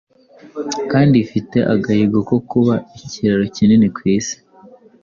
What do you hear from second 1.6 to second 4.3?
agahigo ko kuba ikiraro kinini ku is